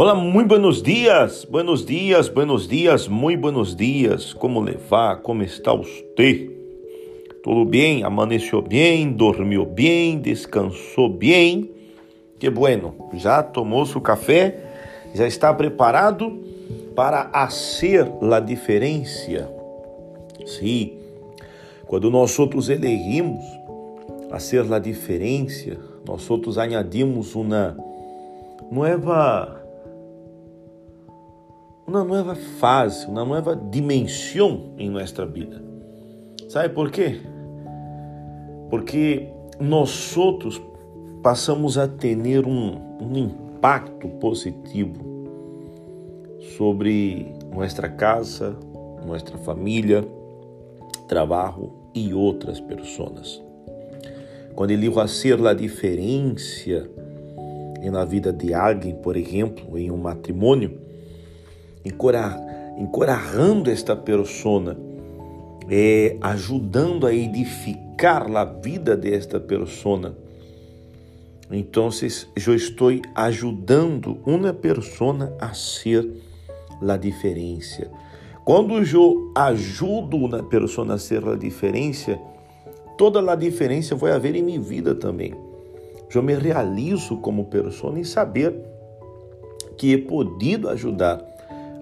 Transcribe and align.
Olá, 0.00 0.14
muito 0.14 0.48
buenos 0.48 0.82
dias, 0.82 1.44
buenos 1.44 1.84
dias, 1.84 2.26
buenos 2.26 2.66
dias, 2.66 3.06
muito 3.06 3.38
buenos 3.38 3.76
dias. 3.76 4.32
Como 4.32 4.58
levar? 4.58 5.20
Como 5.20 5.42
está 5.42 5.74
você? 5.74 6.50
Tudo 7.42 7.66
bem? 7.66 8.02
Amaneceu 8.02 8.62
bem? 8.62 9.12
Dormiu 9.12 9.66
bem? 9.66 10.18
Descansou 10.18 11.10
bem? 11.10 11.70
Que 12.38 12.48
bueno! 12.48 13.10
Já 13.12 13.42
tomou 13.42 13.84
seu 13.84 14.00
café? 14.00 14.64
Já 15.12 15.26
está 15.26 15.52
preparado 15.52 16.42
para 16.96 17.28
fazer 17.34 18.10
a 18.32 18.40
diferença? 18.40 19.52
Sim, 20.46 20.94
quando 21.86 22.10
nós 22.10 22.38
outros 22.38 22.70
elegimos 22.70 23.44
fazer 24.30 24.72
a 24.72 24.78
diferença, 24.78 25.76
nós 26.08 26.30
outros 26.30 26.56
añadimos 26.56 27.34
uma 27.34 27.76
nova 28.72 29.59
uma 31.90 32.04
nova 32.04 32.36
fase, 32.36 33.04
uma 33.06 33.24
nova 33.24 33.56
dimensão 33.56 34.74
em 34.78 34.88
nossa 34.88 35.26
vida. 35.26 35.60
Sabe 36.48 36.72
por 36.72 36.88
quê? 36.88 37.20
Porque 38.70 39.26
nós 39.58 40.16
outros 40.16 40.62
passamos 41.20 41.76
a 41.76 41.88
ter 41.88 42.46
um, 42.46 42.76
um 43.00 43.18
impacto 43.18 44.06
positivo 44.06 45.04
sobre 46.56 47.34
nossa 47.52 47.88
casa, 47.88 48.56
nossa 49.04 49.36
família, 49.38 50.06
trabalho 51.08 51.72
e 51.92 52.14
outras 52.14 52.60
pessoas. 52.60 53.42
Quando 54.54 54.70
ele 54.70 54.88
vai 54.88 55.08
ser 55.08 55.44
a 55.44 55.52
diferença 55.52 56.88
na 57.90 58.04
vida 58.04 58.32
de 58.32 58.54
alguém, 58.54 58.94
por 58.94 59.16
exemplo, 59.16 59.76
em 59.76 59.90
um 59.90 59.96
matrimônio, 59.96 60.89
encorajando 61.84 63.70
esta 63.70 63.96
persona, 63.96 64.76
é, 65.68 66.16
ajudando 66.20 67.06
a 67.06 67.14
edificar 67.14 68.30
a 68.36 68.44
vida 68.44 68.96
desta 68.96 69.38
persona. 69.38 70.14
Então, 71.50 71.90
eu 72.46 72.54
estou 72.54 72.90
ajudando 73.14 74.18
uma 74.24 74.52
persona 74.52 75.34
a 75.40 75.52
ser 75.52 76.08
a 76.88 76.96
diferença. 76.96 77.90
Quando 78.44 78.78
eu 78.78 79.32
ajudo 79.34 80.16
uma 80.16 80.42
pessoa 80.42 80.94
a 80.94 80.98
ser 80.98 81.26
a 81.28 81.36
diferença, 81.36 82.18
toda 82.96 83.20
a 83.30 83.34
diferença 83.34 83.94
vai 83.94 84.12
haver 84.12 84.34
em 84.36 84.42
minha 84.42 84.60
vida 84.60 84.94
também. 84.94 85.34
Eu 86.12 86.22
me 86.22 86.34
realizo 86.34 87.16
como 87.18 87.44
pessoa 87.44 87.98
em 87.98 88.04
saber 88.04 88.54
que 89.76 89.92
he 89.92 89.98
podido 89.98 90.68
ajudar 90.68 91.24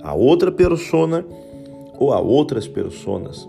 a 0.02 0.14
outra 0.14 0.50
persona 0.50 1.24
ou 1.98 2.12
a 2.12 2.20
outras 2.20 2.66
pessoas. 2.68 3.48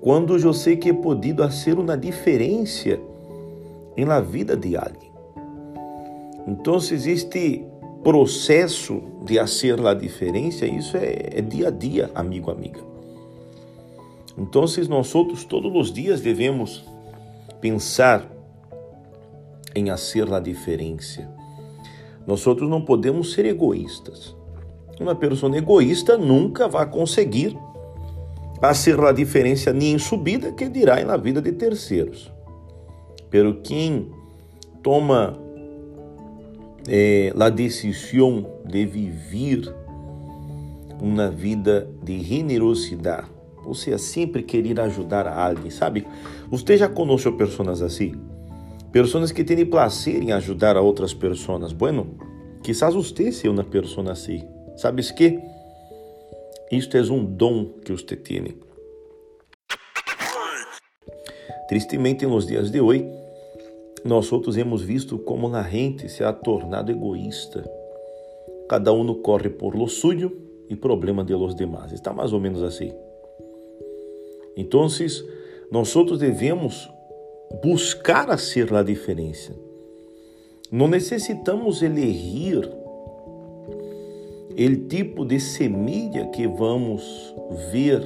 Quando 0.00 0.36
eu 0.36 0.52
sei 0.52 0.76
que 0.76 0.88
he 0.88 0.92
podido 0.92 1.42
fazer 1.42 1.78
uma 1.78 1.96
diferença 1.96 2.98
em 3.96 4.04
la 4.04 4.20
vida 4.20 4.56
de 4.56 4.76
alguém. 4.76 5.10
Então, 6.46 6.76
este 6.76 7.64
processo 8.02 9.02
de 9.24 9.38
fazer 9.38 9.90
a 9.90 9.94
diferença, 9.94 10.66
isso 10.66 10.96
é, 10.96 11.30
é 11.34 11.42
dia 11.42 11.68
a 11.68 11.70
dia, 11.70 12.10
amigo, 12.14 12.50
amiga. 12.50 12.80
Então, 14.38 14.64
nós 14.88 15.14
outros 15.14 15.44
todos 15.44 15.70
os 15.74 15.92
dias 15.92 16.20
devemos 16.20 16.84
pensar 17.60 18.26
em 19.74 19.90
fazer 19.90 20.38
a 20.38 20.40
diferença. 20.40 21.28
Nós 22.26 22.46
outros 22.46 22.68
não 22.68 22.82
podemos 22.82 23.32
ser 23.32 23.44
egoístas. 23.44 24.34
Uma 25.00 25.14
pessoa 25.14 25.56
egoísta 25.56 26.18
nunca 26.18 26.68
vai 26.68 26.88
conseguir 26.88 27.56
fazer 28.60 29.00
a 29.00 29.12
diferença 29.12 29.72
nem 29.72 29.94
em 29.94 29.98
subida, 29.98 30.52
que 30.52 30.68
dirá 30.68 31.02
na 31.02 31.16
vida 31.16 31.40
de 31.40 31.52
terceiros. 31.52 32.30
Pero 33.30 33.62
quem 33.62 34.10
toma 34.82 35.38
eh, 36.86 37.32
a 37.38 37.48
decisão 37.48 38.46
de 38.66 38.84
viver 38.84 39.74
uma 41.00 41.30
vida 41.30 41.88
de 42.02 42.20
generosidade, 42.20 43.28
ou 43.64 43.74
seja, 43.74 43.96
sempre 43.96 44.42
querer 44.42 44.78
ajudar 44.80 45.26
a 45.26 45.48
alguém, 45.48 45.70
sabe? 45.70 46.06
Você 46.50 46.76
já 46.76 46.88
conheceu 46.88 47.32
pessoas 47.36 47.80
assim? 47.80 48.14
Pessoas 48.92 49.32
que 49.32 49.44
têm 49.44 49.64
prazer 49.64 50.22
em 50.22 50.32
ajudar 50.32 50.76
a 50.76 50.80
outras 50.82 51.14
pessoas. 51.14 51.72
Bueno, 51.72 52.08
quizás 52.62 52.94
você 52.94 53.32
seja 53.32 53.50
uma 53.50 53.64
pessoa 53.64 54.10
assim. 54.10 54.42
¿Sabes 54.80 55.10
que? 55.10 55.38
Isto 56.72 56.96
é 56.96 57.02
um 57.02 57.22
dom 57.22 57.66
que 57.84 57.92
você 57.92 58.16
tem. 58.16 58.56
Tristemente, 61.68 62.24
nos 62.24 62.46
dias 62.46 62.70
de 62.70 62.80
hoje, 62.80 63.06
nós 64.02 64.32
outros 64.32 64.56
hemos 64.56 64.80
visto 64.80 65.18
como 65.18 65.54
a 65.54 65.62
gente 65.64 66.08
se 66.08 66.24
ha 66.24 66.32
tornado 66.32 66.90
egoísta. 66.90 67.62
Cada 68.70 68.90
um 68.90 69.12
corre 69.20 69.50
por 69.50 69.76
lo 69.76 69.86
suyo 69.86 70.32
e 70.70 70.74
problema 70.74 71.22
de 71.22 71.34
los 71.34 71.54
demás. 71.54 71.92
Está 71.92 72.14
mais 72.14 72.32
ou 72.32 72.40
menos 72.40 72.62
assim. 72.62 72.90
Então, 74.56 74.86
nós 75.70 75.94
outros 75.94 76.20
devemos 76.20 76.90
buscar 77.62 78.30
a 78.30 78.38
ser 78.38 78.72
a 78.72 78.82
diferença. 78.82 79.54
Não 80.72 80.88
necessitamos 80.88 81.82
elegir 81.82 82.79
o 84.56 84.76
tipo 84.88 85.24
de 85.24 85.38
semilla 85.38 86.26
que 86.26 86.46
vamos 86.46 87.34
ver 87.72 88.02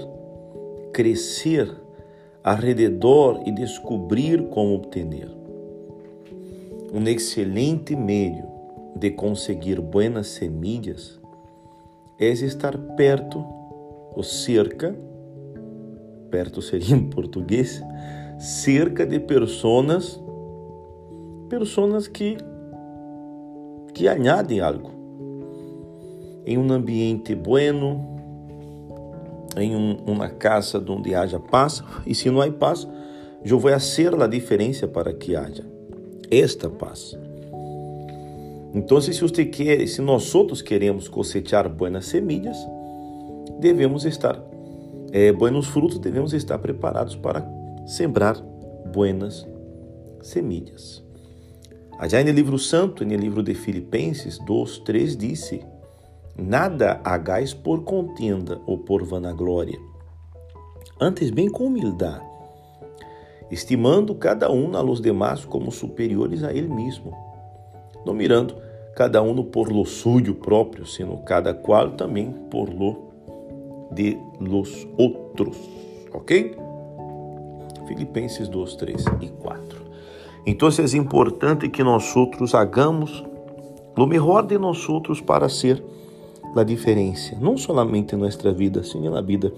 crescer 0.92 1.68
redor 2.54 3.42
e 3.46 3.50
descobrir 3.50 4.48
como 4.50 4.74
obter. 4.74 5.28
Um 6.92 7.02
excelente 7.08 7.96
meio 7.96 8.44
de 8.94 9.10
conseguir 9.10 9.80
buenas 9.80 10.28
semillas 10.28 11.18
é 12.18 12.28
estar 12.28 12.76
perto 12.96 13.44
ou 14.14 14.22
cerca, 14.22 14.94
perto 16.30 16.62
seria 16.62 16.94
em 16.94 17.08
português, 17.08 17.82
cerca 18.38 19.04
de 19.04 19.18
pessoas, 19.18 20.22
pessoas 21.48 22.06
que 22.06 22.36
que 23.92 24.08
añadem 24.08 24.60
algo 24.60 24.93
em 26.46 26.58
um 26.58 26.72
ambiente 26.72 27.34
bueno, 27.34 28.14
em 29.56 29.74
um, 29.74 29.96
uma 30.06 30.28
casa 30.28 30.82
onde 30.88 31.14
haja 31.14 31.38
paz, 31.38 31.82
e 32.06 32.14
se 32.14 32.30
não 32.30 32.40
há 32.40 32.50
paz, 32.50 32.86
eu 33.44 33.58
vou 33.58 33.70
fazer 33.70 34.14
a 34.20 34.26
diferença 34.26 34.88
para 34.88 35.12
que 35.12 35.36
haja 35.36 35.64
esta 36.30 36.68
paz. 36.68 37.16
Então, 38.74 39.00
se 39.00 39.12
você 39.20 39.44
quer, 39.44 39.86
se 39.86 40.02
nós 40.02 40.34
outros 40.34 40.60
queremos 40.60 41.06
cosechar 41.06 41.68
buenas 41.68 42.06
semillas, 42.06 42.56
devemos 43.60 44.04
estar 44.04 44.42
é, 45.12 45.30
buenos 45.32 45.68
frutos, 45.68 45.98
devemos 45.98 46.32
estar 46.32 46.58
preparados 46.58 47.14
para 47.14 47.46
sembrar 47.86 48.36
buenas 48.92 49.46
semillas. 50.20 51.04
Allá 51.98 52.24
no 52.24 52.32
livro 52.32 52.58
santo, 52.58 53.04
no 53.04 53.14
livro 53.14 53.42
de 53.42 53.54
Filipenses 53.54 54.38
2, 54.44 54.78
3, 54.78 55.16
disse 55.16 55.62
Nada 56.36 57.00
hagais 57.04 57.54
por 57.54 57.84
contenda 57.84 58.60
ou 58.66 58.76
por 58.76 59.04
vanaglória, 59.04 59.78
antes 61.00 61.30
bem 61.30 61.48
com 61.48 61.66
humildade, 61.66 62.24
estimando 63.50 64.16
cada 64.16 64.50
um 64.50 64.76
a 64.76 64.80
los 64.80 65.00
demás 65.00 65.44
como 65.44 65.70
superiores 65.70 66.42
a 66.42 66.52
ele 66.52 66.68
mesmo, 66.68 67.12
não 68.04 68.12
mirando 68.12 68.56
cada 68.96 69.22
um 69.22 69.44
por 69.44 69.70
lo 69.70 69.84
suyo 69.84 70.34
próprio, 70.34 70.84
sino 70.84 71.18
cada 71.18 71.54
qual 71.54 71.92
também 71.92 72.32
por 72.50 72.68
lo 72.68 73.12
de 73.92 74.18
los 74.40 74.88
outros. 74.98 75.56
Ok? 76.12 76.56
Filipenses 77.86 78.48
2, 78.48 78.76
3 78.76 79.04
e 79.20 79.28
4. 79.28 79.84
Então 80.46 80.68
é 80.68 80.96
importante 80.96 81.68
que 81.68 81.84
nós 81.84 82.14
outros 82.16 82.54
hagamos 82.54 83.24
o 83.96 84.06
melhor 84.06 84.44
de 84.44 84.58
nós 84.58 84.88
outros 84.88 85.20
para 85.20 85.48
ser 85.48 85.82
a 86.60 86.64
diferença, 86.64 87.36
não 87.40 87.56
somente 87.56 88.14
em 88.14 88.18
nossa 88.18 88.52
vida, 88.52 88.82
sim 88.82 89.08
na 89.08 89.20
vida 89.20 89.52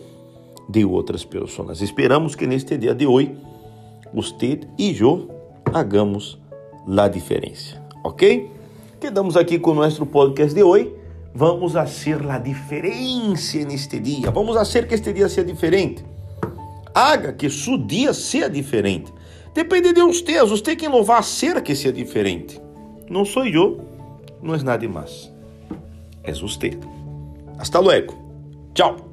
de 0.68 0.84
outras 0.84 1.24
pessoas. 1.24 1.80
Esperamos 1.80 2.34
que 2.34 2.46
neste 2.46 2.76
dia 2.76 2.94
de 2.94 3.06
hoje, 3.06 3.36
você 4.12 4.60
e 4.78 4.96
eu 4.98 5.30
hagamos 5.72 6.38
a 6.86 7.08
diferença, 7.08 7.82
ok? 8.04 8.50
Quedamos 9.00 9.36
aqui 9.36 9.58
com 9.58 9.72
o 9.72 9.74
nosso 9.74 10.06
podcast 10.06 10.54
de 10.54 10.62
hoje. 10.62 10.92
Vamos 11.34 11.74
fazer 11.74 12.26
a 12.30 12.38
diferença 12.38 13.58
neste 13.58 14.00
dia. 14.00 14.30
Vamos 14.30 14.56
fazer 14.56 14.88
que 14.88 14.94
este 14.94 15.12
dia 15.12 15.28
seja 15.28 15.44
diferente. 15.44 16.04
Haga 16.94 17.32
que 17.32 17.50
seu 17.50 17.76
dia 17.76 18.14
seja 18.14 18.48
diferente. 18.48 19.12
Depende 19.52 19.92
de 19.92 20.00
você. 20.00 20.42
Você 20.42 20.74
quem 20.74 20.88
não 20.88 21.04
vai 21.04 21.22
ser 21.22 21.60
que 21.62 21.74
seja 21.74 21.92
diferente. 21.92 22.58
Não 23.10 23.24
sou 23.24 23.46
eu, 23.46 23.80
não 24.42 24.54
é 24.54 24.62
nada 24.62 24.88
mais 24.88 25.35
es 26.26 26.42
usted. 26.42 26.78
Hasta 27.58 27.80
luego. 27.80 28.14
Chao. 28.74 29.05